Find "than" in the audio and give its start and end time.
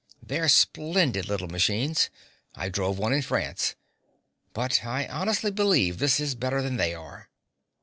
6.59-6.77